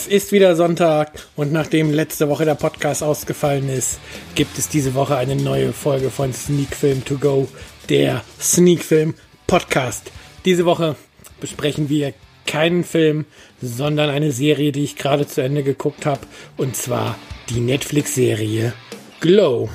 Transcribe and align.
Es 0.00 0.06
ist 0.06 0.32
wieder 0.32 0.56
Sonntag 0.56 1.12
und 1.36 1.52
nachdem 1.52 1.92
letzte 1.92 2.30
Woche 2.30 2.46
der 2.46 2.54
Podcast 2.54 3.02
ausgefallen 3.02 3.68
ist, 3.68 4.00
gibt 4.34 4.56
es 4.56 4.70
diese 4.70 4.94
Woche 4.94 5.14
eine 5.18 5.36
neue 5.36 5.74
Folge 5.74 6.08
von 6.08 6.32
Sneak 6.32 6.74
Film 6.74 7.04
To 7.04 7.18
Go, 7.18 7.48
der 7.90 8.24
Sneak 8.40 8.82
Film 8.82 9.12
Podcast. 9.46 10.10
Diese 10.46 10.64
Woche 10.64 10.96
besprechen 11.38 11.90
wir 11.90 12.14
keinen 12.46 12.82
Film, 12.82 13.26
sondern 13.60 14.08
eine 14.08 14.32
Serie, 14.32 14.72
die 14.72 14.84
ich 14.84 14.96
gerade 14.96 15.26
zu 15.26 15.42
Ende 15.42 15.62
geguckt 15.62 16.06
habe, 16.06 16.22
und 16.56 16.76
zwar 16.76 17.18
die 17.50 17.60
Netflix-Serie 17.60 18.72
Glow. 19.20 19.68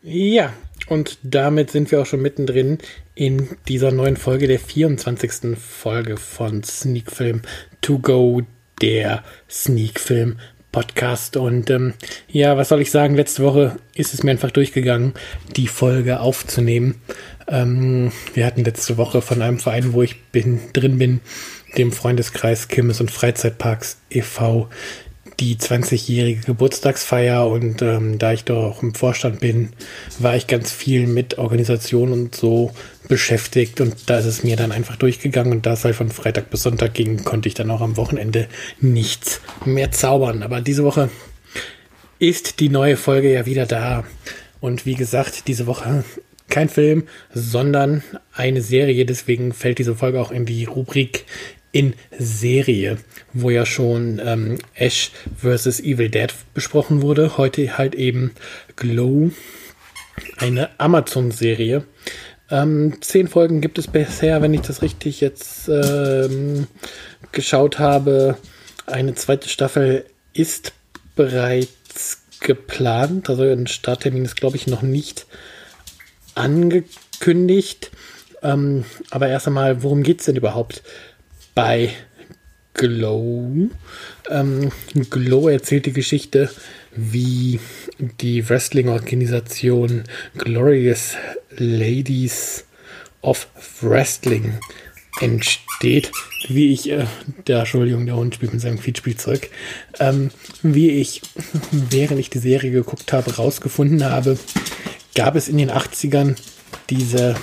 Ja, 0.00 0.54
und 0.88 1.18
damit 1.22 1.70
sind 1.70 1.90
wir 1.90 2.00
auch 2.00 2.06
schon 2.06 2.22
mittendrin 2.22 2.78
in 3.14 3.48
dieser 3.68 3.92
neuen 3.92 4.16
Folge, 4.16 4.46
der 4.46 4.58
24. 4.58 5.58
Folge 5.58 6.16
von 6.16 6.62
Sneak 6.62 7.10
Film 7.10 7.42
To 7.80 7.98
Go, 7.98 8.42
der 8.80 9.22
Sneak 9.50 10.00
Film 10.00 10.38
Podcast. 10.72 11.36
Und 11.36 11.70
ähm, 11.70 11.94
ja, 12.28 12.56
was 12.56 12.68
soll 12.68 12.80
ich 12.80 12.90
sagen? 12.90 13.14
Letzte 13.14 13.42
Woche 13.42 13.76
ist 13.94 14.14
es 14.14 14.22
mir 14.22 14.30
einfach 14.30 14.50
durchgegangen, 14.50 15.14
die 15.56 15.66
Folge 15.66 16.20
aufzunehmen. 16.20 17.00
Ähm, 17.48 18.12
wir 18.34 18.46
hatten 18.46 18.64
letzte 18.64 18.96
Woche 18.96 19.22
von 19.22 19.42
einem 19.42 19.58
Verein, 19.58 19.92
wo 19.92 20.02
ich 20.02 20.22
bin, 20.26 20.60
drin 20.72 20.98
bin, 20.98 21.20
dem 21.76 21.92
Freundeskreis 21.92 22.68
Kirmes 22.68 23.00
und 23.00 23.10
Freizeitparks 23.10 23.98
e.V 24.10 24.68
die 25.40 25.56
20-jährige 25.56 26.40
Geburtstagsfeier 26.40 27.46
und 27.46 27.80
ähm, 27.82 28.18
da 28.18 28.32
ich 28.32 28.44
doch 28.44 28.82
im 28.82 28.94
Vorstand 28.94 29.40
bin, 29.40 29.70
war 30.18 30.36
ich 30.36 30.46
ganz 30.46 30.72
viel 30.72 31.06
mit 31.06 31.38
Organisation 31.38 32.12
und 32.12 32.34
so 32.34 32.72
beschäftigt 33.06 33.80
und 33.80 34.10
da 34.10 34.18
ist 34.18 34.26
es 34.26 34.42
mir 34.42 34.56
dann 34.56 34.72
einfach 34.72 34.96
durchgegangen 34.96 35.52
und 35.52 35.66
da 35.66 35.74
es 35.74 35.84
halt 35.84 35.94
von 35.94 36.10
Freitag 36.10 36.50
bis 36.50 36.62
Sonntag 36.62 36.94
ging, 36.94 37.24
konnte 37.24 37.48
ich 37.48 37.54
dann 37.54 37.70
auch 37.70 37.80
am 37.80 37.96
Wochenende 37.96 38.48
nichts 38.80 39.40
mehr 39.64 39.92
zaubern. 39.92 40.42
Aber 40.42 40.60
diese 40.60 40.84
Woche 40.84 41.08
ist 42.18 42.60
die 42.60 42.68
neue 42.68 42.96
Folge 42.96 43.32
ja 43.32 43.46
wieder 43.46 43.66
da 43.66 44.04
und 44.60 44.86
wie 44.86 44.94
gesagt, 44.94 45.46
diese 45.46 45.66
Woche 45.66 46.04
kein 46.48 46.68
Film, 46.68 47.04
sondern 47.32 48.02
eine 48.32 48.62
Serie. 48.62 49.04
Deswegen 49.04 49.52
fällt 49.52 49.78
diese 49.78 49.94
Folge 49.94 50.20
auch 50.20 50.30
in 50.30 50.46
die 50.46 50.64
Rubrik 50.64 51.26
in 51.72 51.94
Serie, 52.18 52.98
wo 53.32 53.50
ja 53.50 53.66
schon 53.66 54.20
ähm, 54.24 54.58
Ash 54.74 55.10
vs. 55.36 55.80
Evil 55.80 56.08
Dead 56.08 56.32
besprochen 56.54 57.02
wurde. 57.02 57.36
Heute 57.36 57.78
halt 57.78 57.94
eben 57.94 58.32
Glow, 58.76 59.30
eine 60.38 60.70
Amazon-Serie. 60.78 61.84
Ähm, 62.50 62.96
zehn 63.00 63.28
Folgen 63.28 63.60
gibt 63.60 63.78
es 63.78 63.86
bisher, 63.86 64.40
wenn 64.40 64.54
ich 64.54 64.62
das 64.62 64.80
richtig 64.80 65.20
jetzt 65.20 65.68
ähm, 65.68 66.66
geschaut 67.32 67.78
habe. 67.78 68.38
Eine 68.86 69.14
zweite 69.14 69.48
Staffel 69.48 70.06
ist 70.32 70.72
bereits 71.14 72.22
geplant. 72.40 73.28
Also 73.28 73.42
ein 73.42 73.66
Starttermin 73.66 74.24
ist, 74.24 74.36
glaube 74.36 74.56
ich, 74.56 74.66
noch 74.66 74.82
nicht 74.82 75.26
angekündigt. 76.34 77.90
Ähm, 78.42 78.84
aber 79.10 79.28
erst 79.28 79.48
einmal, 79.48 79.82
worum 79.82 80.02
geht 80.02 80.20
es 80.20 80.26
denn 80.26 80.36
überhaupt? 80.36 80.82
Bei 81.58 81.90
Glow. 82.72 83.68
Ähm, 84.30 84.70
Glow 85.10 85.48
erzählt 85.48 85.86
die 85.86 85.92
Geschichte, 85.92 86.48
wie 86.94 87.58
die 88.20 88.48
Wrestling-Organisation 88.48 90.04
Glorious 90.36 91.16
Ladies 91.50 92.64
of 93.22 93.48
Wrestling 93.80 94.60
entsteht, 95.20 96.12
wie 96.46 96.72
ich, 96.72 96.92
äh, 96.92 97.06
der 97.48 97.58
Entschuldigung, 97.58 98.06
der 98.06 98.14
Hund 98.14 98.36
spielt 98.36 98.52
mit 98.52 98.60
seinem 98.60 98.78
Feedspielzeug, 98.78 99.50
ähm, 99.98 100.30
wie 100.62 100.90
ich, 100.90 101.22
während 101.72 102.20
ich 102.20 102.30
die 102.30 102.38
Serie 102.38 102.70
geguckt 102.70 103.12
habe, 103.12 103.34
rausgefunden 103.34 104.04
habe, 104.04 104.38
gab 105.16 105.34
es 105.34 105.48
in 105.48 105.58
den 105.58 105.72
80ern 105.72 106.36
diese 106.88 107.34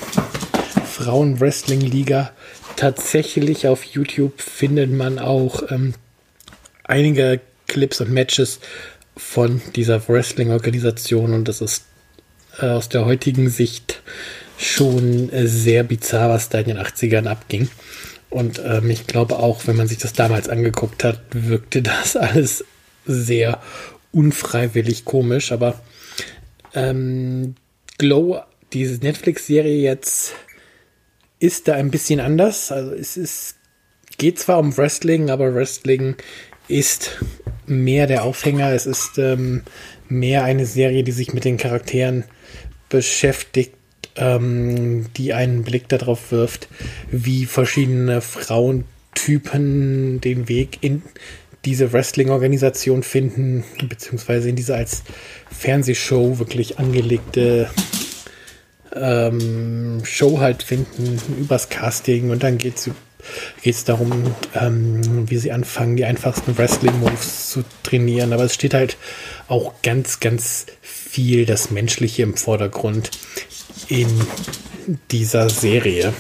Frauen-Wrestling-Liga 0.86 2.32
tatsächlich 2.76 3.68
auf 3.68 3.84
YouTube 3.84 4.42
findet 4.42 4.92
man 4.92 5.20
auch 5.20 5.64
ähm, 5.72 5.94
einige 6.84 7.40
Clips 7.68 8.02
und 8.02 8.12
Matches 8.12 8.60
von 9.18 9.62
dieser 9.76 10.08
Wrestling-Organisation 10.08 11.34
und 11.34 11.48
das 11.48 11.62
ist 11.62 11.86
äh, 12.60 12.68
aus 12.68 12.90
der 12.90 13.06
heutigen 13.06 13.50
Sicht 13.50 14.02
schon 14.58 15.30
äh, 15.32 15.48
sehr 15.48 15.84
bizarr, 15.84 16.30
was 16.30 16.50
da 16.50 16.60
in 16.60 16.68
den 16.68 16.78
80ern 16.78 17.28
abging. 17.28 17.70
Und 18.30 18.62
ähm, 18.66 18.90
ich 18.90 19.08
glaube 19.08 19.38
auch, 19.40 19.68
wenn 19.68 19.76
man 19.76 19.88
sich 19.88 19.98
das 19.98 20.14
damals 20.14 20.50
angeguckt 20.50 21.04
hat, 21.04 21.22
wirkte 21.32 21.82
das 21.82 22.16
alles 22.16 22.66
sehr 23.06 23.62
unfreiwillig 24.12 25.06
komisch. 25.06 25.52
Aber 25.52 25.80
ähm, 26.74 27.56
Glow, 27.98 28.42
diese 28.74 28.96
Netflix-Serie 28.96 29.78
jetzt 29.78 30.34
ist 31.40 31.68
da 31.68 31.76
ein 31.76 31.92
bisschen 31.92 32.20
anders. 32.20 32.72
Also 32.72 32.94
es 32.94 33.18
ist, 33.18 33.56
geht 34.18 34.40
zwar 34.40 34.60
um 34.60 34.76
Wrestling, 34.78 35.30
aber 35.30 35.54
Wrestling 35.54 36.16
ist 36.68 37.24
mehr 37.66 38.08
der 38.08 38.24
Aufhänger. 38.24 38.72
Es 38.72 38.86
ist 38.86 39.18
ähm, 39.18 39.64
mehr 40.08 40.44
eine 40.44 40.66
Serie, 40.66 41.04
die 41.04 41.12
sich 41.12 41.34
mit 41.34 41.46
den 41.46 41.58
Charakteren 41.58 42.24
beschäftigt, 42.90 43.76
ähm, 44.16 45.08
die 45.18 45.34
einen 45.34 45.64
Blick 45.64 45.90
darauf 45.90 46.32
wirft, 46.32 46.70
wie 47.12 47.46
verschiedene 47.46 48.22
Frauentypen 48.22 50.22
den 50.22 50.48
Weg 50.48 50.78
in 50.82 51.02
diese 51.66 51.92
Wrestling-Organisation 51.92 53.04
finden, 53.04 53.64
beziehungsweise 53.90 54.50
in 54.50 54.56
diese 54.56 54.76
als 54.76 55.04
Fernsehshow 55.52 56.38
wirklich 56.38 56.78
angelegte 56.78 57.70
ähm, 58.96 60.02
Show 60.04 60.40
halt 60.40 60.64
finden 60.64 61.20
übers 61.40 61.70
Casting 61.70 62.30
und 62.30 62.44
dann 62.44 62.58
geht 62.58 62.76
es 63.64 63.84
darum, 63.84 64.36
ähm, 64.54 65.30
wie 65.30 65.38
sie 65.38 65.52
anfangen, 65.52 65.98
die 65.98 66.06
einfachsten 66.06 66.58
Wrestling-Moves 66.58 67.50
zu 67.50 67.64
trainieren. 67.84 68.34
Aber 68.34 68.44
es 68.44 68.54
steht 68.54 68.74
halt 68.74 68.98
auch 69.48 69.74
ganz, 69.82 70.20
ganz 70.20 70.66
viel 70.82 71.46
das 71.46 71.72
Menschliche 71.72 72.24
im 72.24 72.38
Vordergrund 72.38 73.12
in 73.88 74.08
dieser 75.12 75.50
Serie. 75.50 76.14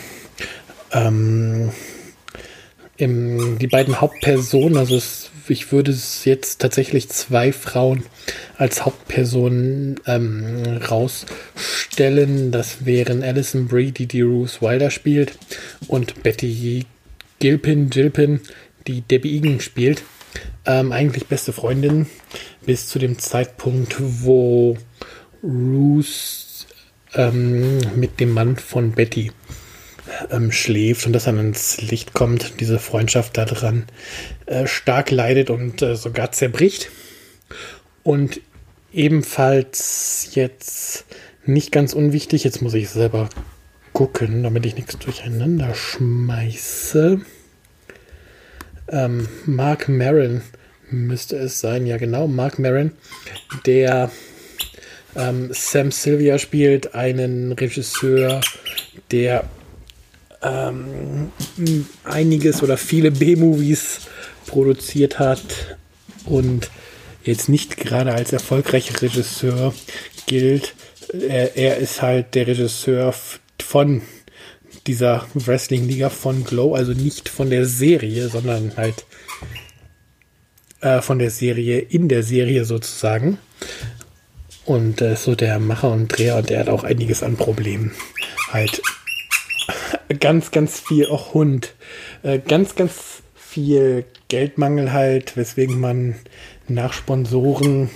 Ähm, 0.91 1.71
im, 2.97 3.59
die 3.59 3.67
beiden 3.67 3.99
Hauptpersonen, 3.99 4.77
also 4.77 4.95
es, 4.95 5.24
ich 5.49 5.71
würde 5.71 5.91
es 5.91 6.25
jetzt 6.25 6.59
tatsächlich 6.59 7.09
zwei 7.09 7.51
Frauen 7.51 8.03
als 8.57 8.85
Hauptpersonen 8.85 9.99
ähm, 10.05 10.79
rausstellen. 10.89 12.51
Das 12.51 12.85
wären 12.85 13.23
Alison 13.23 13.67
Brie, 13.67 13.91
die 13.91 14.07
die 14.07 14.21
Ruth 14.21 14.61
Wilder 14.61 14.91
spielt, 14.91 15.37
und 15.87 16.23
Betty 16.23 16.85
Gilpin, 17.39 17.89
Gilpin, 17.89 18.41
die 18.87 19.01
Debbie 19.01 19.37
Egan 19.37 19.59
spielt. 19.59 20.03
Ähm, 20.65 20.91
eigentlich 20.91 21.27
beste 21.27 21.53
Freundin 21.53 22.07
bis 22.65 22.87
zu 22.87 22.99
dem 22.99 23.19
Zeitpunkt, 23.19 23.95
wo 23.99 24.77
Ruth 25.43 26.67
ähm, 27.13 27.79
mit 27.95 28.19
dem 28.19 28.31
Mann 28.31 28.57
von 28.57 28.91
Betty 28.91 29.31
ähm, 30.31 30.51
schläft 30.51 31.05
und 31.05 31.13
das 31.13 31.25
dann 31.25 31.39
ins 31.39 31.81
Licht 31.81 32.13
kommt, 32.13 32.59
diese 32.59 32.79
Freundschaft 32.79 33.37
daran 33.37 33.85
äh, 34.45 34.67
stark 34.67 35.11
leidet 35.11 35.49
und 35.49 35.81
äh, 35.81 35.95
sogar 35.95 36.31
zerbricht. 36.31 36.89
Und 38.03 38.41
ebenfalls 38.93 40.29
jetzt 40.33 41.05
nicht 41.45 41.71
ganz 41.71 41.93
unwichtig, 41.93 42.43
jetzt 42.43 42.61
muss 42.61 42.73
ich 42.73 42.89
selber 42.89 43.29
gucken, 43.93 44.43
damit 44.43 44.65
ich 44.65 44.75
nichts 44.75 44.97
durcheinander 44.97 45.73
schmeiße. 45.73 47.21
Ähm, 48.87 49.27
Mark 49.45 49.89
Maron 49.89 50.41
müsste 50.91 51.37
es 51.37 51.59
sein, 51.59 51.85
ja 51.85 51.97
genau, 51.97 52.27
Mark 52.27 52.59
Maron, 52.59 52.91
der 53.65 54.11
ähm, 55.15 55.49
Sam 55.51 55.91
Sylvia 55.91 56.37
spielt, 56.37 56.93
einen 56.93 57.51
Regisseur, 57.53 58.41
der 59.11 59.45
ähm, 60.45 61.31
einiges 62.03 62.61
oder 62.61 62.77
viele 62.77 63.11
B-Movies 63.11 64.01
produziert 64.45 65.19
hat 65.19 65.77
und 66.25 66.69
jetzt 67.23 67.49
nicht 67.49 67.77
gerade 67.77 68.13
als 68.13 68.31
erfolgreicher 68.31 69.01
Regisseur 69.01 69.73
gilt. 70.27 70.75
Er, 71.11 71.55
er 71.55 71.77
ist 71.77 72.01
halt 72.01 72.35
der 72.35 72.47
Regisseur 72.47 73.13
von 73.59 74.01
dieser 74.87 75.25
Wrestling-Liga 75.33 76.09
von 76.09 76.43
Glow, 76.43 76.75
also 76.75 76.93
nicht 76.93 77.29
von 77.29 77.49
der 77.49 77.65
Serie, 77.65 78.29
sondern 78.29 78.73
halt 78.77 79.05
äh, 80.81 81.01
von 81.01 81.17
der 81.17 81.31
Serie 81.31 81.79
in 81.79 82.07
der 82.07 82.21
Serie 82.21 82.65
sozusagen. 82.65 83.39
Und 84.65 85.01
äh, 85.01 85.15
so 85.15 85.35
der 85.35 85.59
Macher 85.59 85.91
und 85.91 86.07
Dreher, 86.07 86.37
und 86.37 86.49
der 86.49 86.59
hat 86.59 86.69
auch 86.69 86.83
einiges 86.83 87.23
an 87.23 87.37
Problemen. 87.37 87.93
Halt 88.51 88.81
ganz, 90.19 90.51
ganz 90.51 90.79
viel, 90.79 91.07
auch 91.07 91.33
Hund, 91.33 91.73
äh, 92.23 92.39
ganz, 92.39 92.75
ganz 92.75 93.23
viel 93.35 94.05
Geldmangel 94.27 94.91
halt, 94.91 95.37
weswegen 95.37 95.79
man 95.79 96.15
nach 96.67 96.93
Sponsoren 96.93 97.89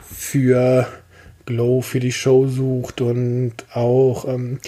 für 0.00 0.86
Glow, 1.46 1.80
für 1.80 2.00
die 2.00 2.12
Show 2.12 2.46
sucht 2.46 3.00
und 3.00 3.54
auch 3.72 4.26
ähm, 4.26 4.60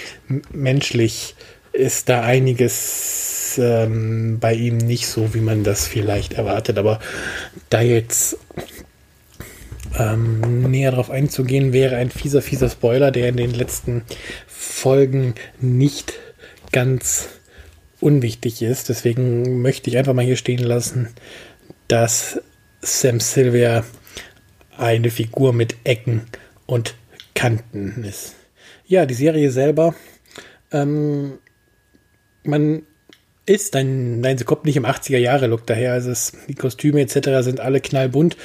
menschlich 0.53 1.35
ist 1.73 2.09
da 2.09 2.23
einiges 2.23 3.59
ähm, 3.59 4.39
bei 4.41 4.55
ihm 4.55 4.79
nicht 4.79 5.07
so, 5.07 5.35
wie 5.35 5.41
man 5.41 5.65
das 5.65 5.87
vielleicht 5.87 6.35
erwartet. 6.35 6.79
Aber 6.79 7.01
da 7.71 7.81
jetzt 7.81 8.37
ähm, 9.99 10.71
näher 10.71 10.91
darauf 10.91 11.11
einzugehen, 11.11 11.73
wäre 11.73 11.97
ein 11.97 12.11
fieser, 12.11 12.43
fieser 12.43 12.69
Spoiler, 12.69 13.11
der 13.11 13.29
in 13.29 13.37
den 13.37 13.53
letzten 13.53 14.03
Folgen 14.47 15.35
nicht 15.61 16.15
ganz 16.73 17.29
unwichtig 18.01 18.63
ist. 18.63 18.89
Deswegen 18.89 19.63
möchte 19.63 19.89
ich 19.89 19.97
einfach 19.97 20.15
mal 20.15 20.25
hier 20.25 20.37
stehen 20.37 20.59
lassen, 20.59 21.09
dass 21.89 22.41
Sam 22.81 23.21
Silver 23.21 23.85
eine 24.77 25.11
Figur 25.11 25.53
mit 25.53 25.77
Ecken 25.85 26.23
und 26.67 26.95
Kanten 27.35 28.05
ist. 28.05 28.35
Ja, 28.87 29.07
die 29.07 29.15
Serie 29.15 29.51
selber, 29.51 29.95
ähm, 30.73 31.39
man 32.43 32.83
ist, 33.47 33.75
nein, 33.75 34.21
nein, 34.21 34.39
sie 34.39 34.45
kommt 34.45 34.65
nicht 34.65 34.77
im 34.77 34.87
80er-Jahre-Look 34.87 35.67
daher. 35.67 35.93
Also 35.93 36.11
es, 36.11 36.33
die 36.49 36.55
Kostüme 36.55 37.01
etc. 37.01 37.43
sind 37.43 37.61
alle 37.61 37.81
knallbunt, 37.81 38.37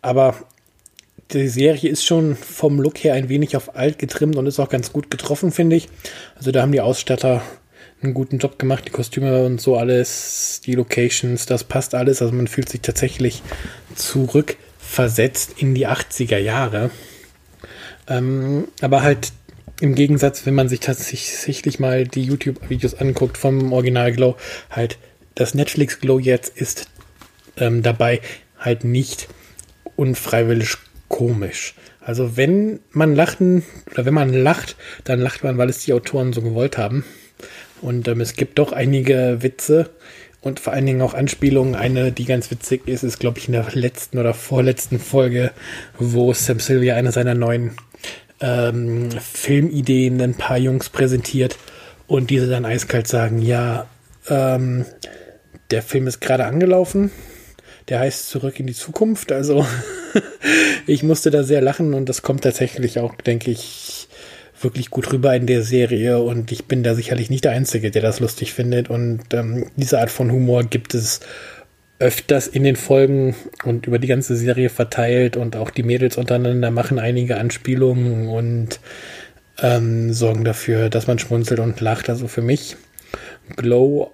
aber 0.00 0.36
die 1.32 1.48
Serie 1.48 1.90
ist 1.90 2.04
schon 2.04 2.36
vom 2.36 2.80
Look 2.80 2.98
her 2.98 3.14
ein 3.14 3.28
wenig 3.28 3.56
auf 3.56 3.76
alt 3.76 3.98
getrimmt 3.98 4.36
und 4.36 4.46
ist 4.46 4.60
auch 4.60 4.68
ganz 4.68 4.92
gut 4.92 5.10
getroffen, 5.10 5.52
finde 5.52 5.76
ich. 5.76 5.88
Also 6.36 6.52
da 6.52 6.62
haben 6.62 6.72
die 6.72 6.80
Ausstatter 6.80 7.42
einen 8.02 8.14
guten 8.14 8.38
Job 8.38 8.58
gemacht, 8.58 8.84
die 8.86 8.90
Kostüme 8.90 9.44
und 9.44 9.60
so 9.60 9.76
alles, 9.76 10.60
die 10.64 10.74
Locations, 10.74 11.46
das 11.46 11.64
passt 11.64 11.94
alles. 11.94 12.22
Also 12.22 12.34
man 12.34 12.46
fühlt 12.46 12.68
sich 12.68 12.80
tatsächlich 12.80 13.42
zurückversetzt 13.94 15.54
in 15.58 15.74
die 15.74 15.86
80er 15.86 16.38
Jahre. 16.38 16.90
Ähm, 18.08 18.68
aber 18.80 19.02
halt 19.02 19.32
im 19.80 19.94
Gegensatz, 19.94 20.46
wenn 20.46 20.54
man 20.54 20.68
sich 20.68 20.80
tatsächlich 20.80 21.78
mal 21.80 22.06
die 22.06 22.22
YouTube-Videos 22.22 22.94
anguckt 22.94 23.38
vom 23.38 23.72
Original 23.72 24.12
Glow, 24.12 24.36
halt 24.70 24.98
das 25.34 25.54
Netflix 25.54 25.98
Glow 25.98 26.18
jetzt 26.18 26.56
ist 26.56 26.88
ähm, 27.56 27.82
dabei 27.82 28.20
halt 28.58 28.84
nicht 28.84 29.28
unfreiwillig 29.96 30.76
komisch. 31.08 31.74
Also 32.00 32.36
wenn 32.36 32.80
man 32.90 33.14
lachen 33.14 33.62
oder 33.90 34.04
wenn 34.04 34.14
man 34.14 34.32
lacht, 34.32 34.76
dann 35.04 35.20
lacht 35.20 35.44
man, 35.44 35.58
weil 35.58 35.68
es 35.68 35.84
die 35.84 35.92
Autoren 35.92 36.32
so 36.32 36.42
gewollt 36.42 36.78
haben. 36.78 37.04
Und 37.82 38.08
ähm, 38.08 38.20
es 38.20 38.34
gibt 38.34 38.58
doch 38.58 38.72
einige 38.72 39.38
Witze 39.40 39.90
und 40.40 40.60
vor 40.60 40.72
allen 40.72 40.86
Dingen 40.86 41.02
auch 41.02 41.14
Anspielungen. 41.14 41.74
Eine, 41.74 42.12
die 42.12 42.24
ganz 42.24 42.50
witzig 42.50 42.86
ist, 42.86 43.02
ist, 43.02 43.18
glaube 43.18 43.38
ich, 43.38 43.48
in 43.48 43.52
der 43.52 43.66
letzten 43.74 44.18
oder 44.18 44.34
vorletzten 44.34 44.98
Folge, 44.98 45.50
wo 45.98 46.32
Sam 46.32 46.60
Sylvia 46.60 46.96
eine 46.96 47.12
seiner 47.12 47.34
neuen 47.34 47.72
ähm, 48.40 49.10
Filmideen 49.10 50.20
ein 50.20 50.34
paar 50.34 50.58
Jungs 50.58 50.88
präsentiert 50.88 51.58
und 52.06 52.30
diese 52.30 52.48
dann 52.48 52.64
eiskalt 52.64 53.06
sagen, 53.06 53.40
ja, 53.40 53.86
ähm, 54.28 54.84
der 55.70 55.82
Film 55.82 56.06
ist 56.06 56.20
gerade 56.20 56.44
angelaufen, 56.44 57.10
der 57.88 58.00
heißt 58.00 58.28
Zurück 58.28 58.60
in 58.60 58.66
die 58.66 58.74
Zukunft. 58.74 59.32
Also 59.32 59.66
ich 60.86 61.02
musste 61.02 61.30
da 61.30 61.44
sehr 61.44 61.62
lachen 61.62 61.94
und 61.94 62.08
das 62.08 62.22
kommt 62.22 62.42
tatsächlich 62.42 62.98
auch, 62.98 63.14
denke 63.14 63.50
ich, 63.50 64.01
wirklich 64.64 64.90
gut 64.90 65.12
rüber 65.12 65.34
in 65.34 65.46
der 65.46 65.62
Serie 65.62 66.20
und 66.20 66.52
ich 66.52 66.66
bin 66.66 66.82
da 66.82 66.94
sicherlich 66.94 67.30
nicht 67.30 67.44
der 67.44 67.52
Einzige, 67.52 67.90
der 67.90 68.02
das 68.02 68.20
lustig 68.20 68.52
findet 68.52 68.90
und 68.90 69.32
ähm, 69.32 69.66
diese 69.76 70.00
Art 70.00 70.10
von 70.10 70.30
Humor 70.30 70.64
gibt 70.64 70.94
es 70.94 71.20
öfters 71.98 72.48
in 72.48 72.64
den 72.64 72.76
Folgen 72.76 73.36
und 73.64 73.86
über 73.86 73.98
die 73.98 74.08
ganze 74.08 74.34
Serie 74.36 74.70
verteilt 74.70 75.36
und 75.36 75.54
auch 75.56 75.70
die 75.70 75.84
Mädels 75.84 76.16
untereinander 76.16 76.70
machen 76.72 76.98
einige 76.98 77.36
Anspielungen 77.36 78.28
und 78.28 78.80
ähm, 79.60 80.12
sorgen 80.12 80.44
dafür, 80.44 80.90
dass 80.90 81.06
man 81.06 81.20
schmunzelt 81.20 81.60
und 81.60 81.80
lacht. 81.80 82.10
Also 82.10 82.26
für 82.26 82.42
mich 82.42 82.76
Glow 83.56 84.12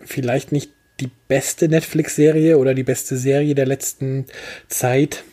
vielleicht 0.00 0.52
nicht 0.52 0.70
die 1.00 1.10
beste 1.28 1.68
Netflix-Serie 1.68 2.58
oder 2.58 2.74
die 2.74 2.84
beste 2.84 3.16
Serie 3.16 3.54
der 3.54 3.66
letzten 3.66 4.26
Zeit. 4.68 5.24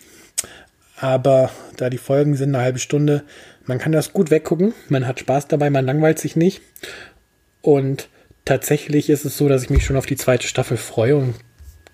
Aber 0.97 1.51
da 1.83 1.89
die 1.89 1.97
Folgen 1.97 2.35
sind 2.35 2.55
eine 2.55 2.63
halbe 2.63 2.79
Stunde, 2.79 3.23
man 3.65 3.77
kann 3.77 3.91
das 3.91 4.13
gut 4.13 4.31
weggucken. 4.31 4.73
Man 4.89 5.05
hat 5.05 5.19
Spaß 5.19 5.47
dabei, 5.49 5.69
man 5.69 5.85
langweilt 5.85 6.17
sich 6.17 6.35
nicht. 6.35 6.61
Und 7.61 8.09
tatsächlich 8.45 9.09
ist 9.09 9.25
es 9.25 9.37
so, 9.37 9.49
dass 9.49 9.63
ich 9.63 9.69
mich 9.69 9.85
schon 9.85 9.97
auf 9.97 10.05
die 10.05 10.15
zweite 10.15 10.47
Staffel 10.47 10.77
freue 10.77 11.17
und 11.17 11.35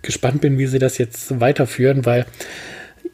gespannt 0.01 0.41
bin, 0.41 0.57
wie 0.57 0.67
sie 0.67 0.79
das 0.79 0.97
jetzt 0.97 1.39
weiterführen, 1.39 2.05
weil 2.05 2.25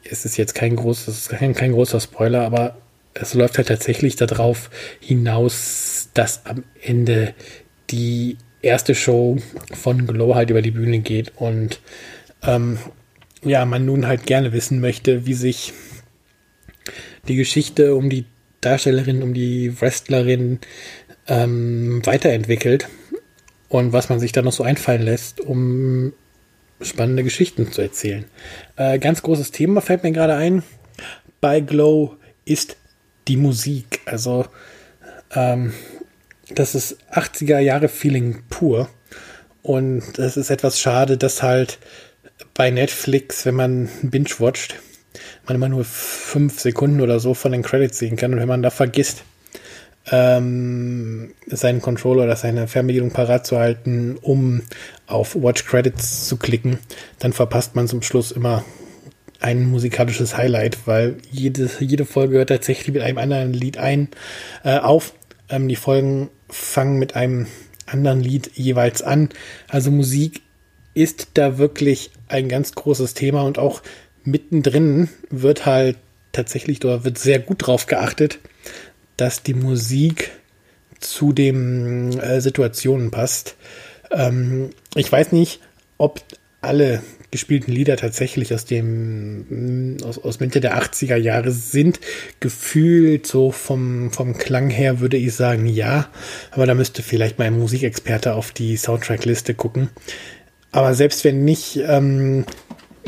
es 0.03 0.25
ist 0.25 0.37
jetzt 0.37 0.53
kein 0.53 0.75
großes, 0.75 1.29
kein, 1.29 1.55
kein 1.55 1.71
großer 1.71 1.99
Spoiler, 1.99 2.41
aber 2.41 2.77
es 3.13 3.33
läuft 3.33 3.57
halt 3.57 3.69
tatsächlich 3.69 4.17
darauf 4.17 4.69
hinaus, 4.99 6.09
dass 6.13 6.45
am 6.45 6.63
Ende 6.81 7.33
die 7.89 8.37
erste 8.61 8.95
Show 8.95 9.37
von 9.73 10.05
Glow 10.05 10.35
halt 10.35 10.49
über 10.49 10.61
die 10.61 10.71
Bühne 10.71 10.99
geht 10.99 11.31
und 11.37 11.79
ähm, 12.43 12.77
ja, 13.43 13.65
man 13.65 13.85
nun 13.85 14.07
halt 14.07 14.25
gerne 14.25 14.53
wissen 14.53 14.81
möchte, 14.81 15.25
wie 15.25 15.33
sich 15.33 15.73
die 17.27 17.35
Geschichte 17.35 17.95
um 17.95 18.09
die 18.09 18.25
Darstellerin, 18.61 19.23
um 19.23 19.33
die 19.33 19.79
Wrestlerin 19.79 20.59
ähm, 21.27 22.01
weiterentwickelt 22.05 22.87
und 23.69 23.93
was 23.93 24.09
man 24.09 24.19
sich 24.19 24.31
da 24.31 24.41
noch 24.41 24.53
so 24.53 24.63
einfallen 24.63 25.01
lässt, 25.01 25.39
um 25.41 26.13
spannende 26.81 27.23
Geschichten 27.23 27.71
zu 27.71 27.81
erzählen. 27.81 28.25
Äh, 28.75 28.99
ganz 28.99 29.21
großes 29.21 29.51
Thema 29.51 29.81
fällt 29.81 30.03
mir 30.03 30.11
gerade 30.11 30.35
ein. 30.35 30.63
Bei 31.41 31.59
Glow 31.61 32.17
ist 32.43 32.77
die 33.27 33.37
Musik. 33.37 34.01
Also 34.05 34.45
ähm, 35.33 35.73
das 36.53 36.75
ist 36.75 36.97
80er 37.11 37.59
Jahre 37.59 37.87
Feeling 37.87 38.43
pur. 38.49 38.89
Und 39.61 40.19
es 40.19 40.37
ist 40.37 40.51
etwas 40.51 40.79
schade, 40.79 41.17
dass 41.17 41.41
halt 41.41 41.79
bei 42.53 42.69
Netflix, 42.69 43.45
wenn 43.45 43.55
man 43.55 43.89
binge-watcht, 44.03 44.75
man 45.45 45.55
immer 45.55 45.69
nur 45.69 45.83
fünf 45.83 46.59
Sekunden 46.59 47.01
oder 47.01 47.19
so 47.19 47.33
von 47.33 47.51
den 47.51 47.63
Credits 47.63 47.97
sehen 47.97 48.15
kann. 48.15 48.33
Und 48.33 48.39
wenn 48.39 48.47
man 48.47 48.63
da 48.63 48.69
vergisst, 48.69 49.23
ähm, 50.11 51.33
seinen 51.47 51.81
Controller 51.81 52.25
oder 52.25 52.35
seine 52.35 52.67
Fernbedienung 52.67 53.11
parat 53.11 53.47
zu 53.47 53.57
halten, 53.57 54.17
um 54.21 54.61
auf 55.07 55.35
Watch 55.35 55.65
Credits 55.65 56.27
zu 56.27 56.37
klicken, 56.37 56.79
dann 57.19 57.33
verpasst 57.33 57.75
man 57.75 57.87
zum 57.87 58.01
Schluss 58.01 58.31
immer 58.31 58.63
ein 59.39 59.65
musikalisches 59.65 60.37
Highlight, 60.37 60.79
weil 60.85 61.17
jede, 61.31 61.69
jede 61.79 62.05
Folge 62.05 62.37
hört 62.37 62.49
tatsächlich 62.49 62.93
mit 62.93 63.01
einem 63.01 63.17
anderen 63.17 63.53
Lied 63.53 63.77
ein, 63.77 64.09
äh, 64.63 64.77
auf. 64.77 65.13
Ähm, 65.49 65.67
die 65.67 65.75
Folgen 65.75 66.29
fangen 66.49 66.97
mit 66.97 67.15
einem 67.15 67.47
anderen 67.85 68.21
Lied 68.21 68.51
jeweils 68.55 69.01
an. 69.01 69.29
Also 69.67 69.91
Musik 69.91 70.41
ist 70.93 71.29
da 71.33 71.57
wirklich 71.57 72.11
ein 72.27 72.47
ganz 72.49 72.73
großes 72.73 73.13
Thema 73.13 73.43
und 73.43 73.59
auch 73.59 73.81
mittendrin 74.25 75.09
wird 75.29 75.65
halt 75.65 75.97
tatsächlich, 76.31 76.79
da 76.79 77.03
wird 77.03 77.17
sehr 77.17 77.39
gut 77.39 77.65
drauf 77.65 77.85
geachtet, 77.85 78.39
dass 79.17 79.43
die 79.43 79.53
Musik 79.53 80.31
zu 80.99 81.31
den 81.31 82.17
äh, 82.19 82.41
Situationen 82.41 83.11
passt. 83.11 83.55
Ähm, 84.11 84.71
ich 84.95 85.11
weiß 85.11 85.31
nicht, 85.31 85.61
ob 85.97 86.21
alle 86.61 87.01
gespielten 87.31 87.71
Lieder 87.71 87.97
tatsächlich 87.97 88.53
aus 88.53 88.65
dem 88.65 89.97
aus, 90.03 90.17
aus 90.17 90.39
Mitte 90.39 90.61
der 90.61 90.81
80er 90.81 91.17
Jahre 91.17 91.51
sind. 91.51 91.99
Gefühlt 92.39 93.27
so 93.27 93.51
vom, 93.51 94.11
vom 94.11 94.37
Klang 94.37 94.69
her 94.69 94.99
würde 94.99 95.17
ich 95.17 95.35
sagen 95.35 95.65
ja. 95.65 96.09
Aber 96.51 96.65
da 96.65 96.73
müsste 96.73 97.03
vielleicht 97.03 97.37
mal 97.37 97.45
ein 97.45 97.59
Musikexperte 97.59 98.33
auf 98.33 98.51
die 98.51 98.77
Soundtrackliste 98.77 99.53
gucken. 99.53 99.89
Aber 100.71 100.93
selbst 100.93 101.23
wenn 101.23 101.43
nicht, 101.45 101.79
ähm, 101.87 102.45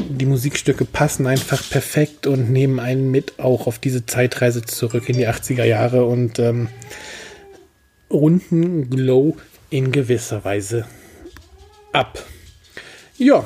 die 0.10 0.26
Musikstücke 0.26 0.86
passen 0.86 1.28
einfach 1.28 1.68
perfekt 1.70 2.28
und 2.28 2.52
nehmen 2.52 2.80
einen 2.80 3.12
mit 3.12 3.40
auch 3.40 3.68
auf 3.68 3.80
diese 3.80 4.06
Zeitreise 4.06 4.62
zurück 4.62 5.10
in 5.10 5.18
die 5.18 5.28
80er 5.28 5.64
Jahre 5.64 6.06
und 6.06 6.40
ähm, 6.40 6.70
runden 8.10 8.90
Glow 8.90 9.38
in 9.70 9.92
gewisser 9.92 10.44
Weise 10.46 10.86
ab. 11.92 12.24
Ja, 13.18 13.46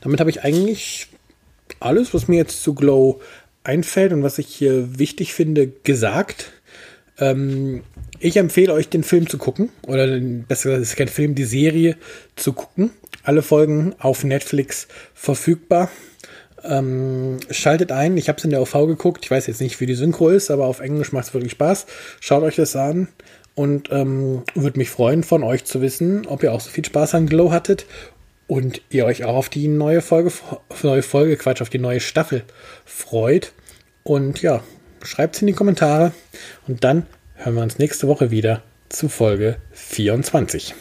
damit 0.00 0.20
habe 0.20 0.30
ich 0.30 0.42
eigentlich 0.42 1.08
alles, 1.80 2.14
was 2.14 2.28
mir 2.28 2.36
jetzt 2.36 2.62
zu 2.62 2.74
Glow 2.74 3.20
einfällt 3.64 4.12
und 4.12 4.22
was 4.22 4.38
ich 4.38 4.46
hier 4.46 4.98
wichtig 4.98 5.34
finde, 5.34 5.66
gesagt. 5.68 6.52
Ähm, 7.18 7.82
ich 8.18 8.36
empfehle 8.36 8.72
euch, 8.72 8.88
den 8.88 9.02
Film 9.02 9.28
zu 9.28 9.38
gucken. 9.38 9.70
Oder 9.86 10.06
besser 10.06 10.70
gesagt, 10.70 10.82
es 10.82 10.90
ist 10.90 10.96
kein 10.96 11.08
Film, 11.08 11.34
die 11.34 11.44
Serie 11.44 11.96
zu 12.36 12.52
gucken. 12.52 12.90
Alle 13.22 13.42
Folgen 13.42 13.94
auf 13.98 14.24
Netflix 14.24 14.88
verfügbar. 15.14 15.90
Ähm, 16.62 17.38
schaltet 17.50 17.92
ein. 17.92 18.16
Ich 18.16 18.28
habe 18.28 18.38
es 18.38 18.44
in 18.44 18.50
der 18.50 18.62
OV 18.62 18.72
geguckt. 18.86 19.24
Ich 19.24 19.30
weiß 19.30 19.46
jetzt 19.46 19.60
nicht, 19.60 19.80
wie 19.80 19.86
die 19.86 19.94
Synchro 19.94 20.30
ist, 20.30 20.50
aber 20.50 20.66
auf 20.66 20.80
Englisch 20.80 21.12
macht 21.12 21.28
es 21.28 21.34
wirklich 21.34 21.52
Spaß. 21.52 21.86
Schaut 22.20 22.42
euch 22.42 22.56
das 22.56 22.74
an 22.76 23.08
und 23.54 23.90
ähm, 23.90 24.42
würde 24.54 24.78
mich 24.78 24.90
freuen, 24.90 25.22
von 25.22 25.42
euch 25.42 25.64
zu 25.64 25.80
wissen, 25.80 26.26
ob 26.26 26.42
ihr 26.42 26.52
auch 26.52 26.60
so 26.60 26.70
viel 26.70 26.84
Spaß 26.84 27.14
an 27.14 27.26
Glow 27.26 27.52
hattet 27.52 27.86
und 28.46 28.82
ihr 28.90 29.06
euch 29.06 29.24
auch 29.24 29.34
auf 29.34 29.48
die 29.48 29.68
neue 29.68 30.02
Folge, 30.02 30.32
neue 30.82 31.02
Folge, 31.02 31.36
Quatsch, 31.36 31.62
auf 31.62 31.70
die 31.70 31.78
neue 31.78 32.00
Staffel 32.00 32.44
freut. 32.84 33.52
Und 34.02 34.42
ja, 34.42 34.62
schreibt 35.02 35.36
es 35.36 35.42
in 35.42 35.48
die 35.48 35.52
Kommentare 35.52 36.12
und 36.68 36.84
dann 36.84 37.06
hören 37.36 37.54
wir 37.54 37.62
uns 37.62 37.78
nächste 37.78 38.08
Woche 38.08 38.30
wieder 38.30 38.62
zu 38.88 39.08
Folge 39.08 39.56
24. 39.72 40.74